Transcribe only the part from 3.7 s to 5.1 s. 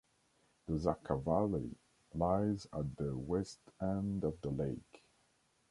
end of the lake.